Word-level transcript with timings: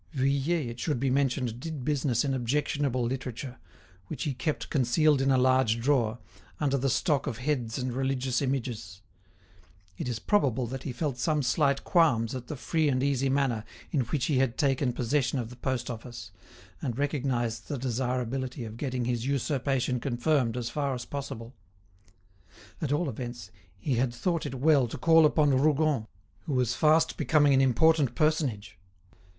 Vuillet, 0.15 0.67
it 0.67 0.79
should 0.79 0.99
be 0.99 1.11
mentioned, 1.11 1.59
did 1.59 1.85
business 1.85 2.25
in 2.25 2.33
objectionable 2.33 3.03
literature, 3.03 3.59
which 4.07 4.23
he 4.23 4.33
kept 4.33 4.71
concealed 4.71 5.21
in 5.21 5.29
a 5.29 5.37
large 5.37 5.79
drawer, 5.79 6.17
under 6.59 6.75
the 6.75 6.89
stock 6.89 7.27
of 7.27 7.37
heads 7.37 7.77
and 7.77 7.93
religious 7.93 8.41
images. 8.41 9.03
It 9.99 10.07
is 10.09 10.17
probable 10.17 10.65
that 10.65 10.81
he 10.81 10.91
felt 10.91 11.19
some 11.19 11.43
slight 11.43 11.83
qualms 11.83 12.33
at 12.33 12.47
the 12.47 12.55
free 12.55 12.89
and 12.89 13.03
easy 13.03 13.29
manner 13.29 13.63
in 13.91 13.99
which 14.01 14.25
he 14.25 14.39
had 14.39 14.57
taken 14.57 14.91
possession 14.91 15.37
of 15.37 15.51
the 15.51 15.55
post 15.55 15.87
office, 15.87 16.31
and 16.81 16.97
recognised 16.97 17.67
the 17.67 17.77
desirability 17.77 18.65
of 18.65 18.77
getting 18.77 19.05
his 19.05 19.27
usurpation 19.27 19.99
confirmed 19.99 20.57
as 20.57 20.71
far 20.71 20.95
as 20.95 21.05
possible. 21.05 21.53
At 22.81 22.91
all 22.91 23.07
events, 23.07 23.51
he 23.77 23.97
had 23.97 24.15
thought 24.15 24.47
it 24.47 24.55
well 24.55 24.87
to 24.87 24.97
call 24.97 25.27
upon 25.27 25.51
Rougon, 25.55 26.07
who 26.47 26.55
was 26.55 26.73
fast 26.73 27.17
becoming 27.17 27.53
an 27.53 27.61
important 27.61 28.15
personage. 28.15 28.79